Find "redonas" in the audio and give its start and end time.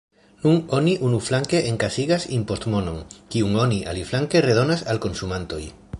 4.47-4.87